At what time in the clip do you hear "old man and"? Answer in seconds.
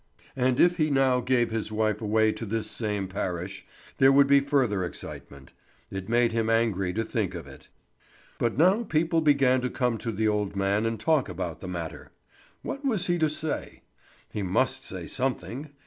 10.27-10.99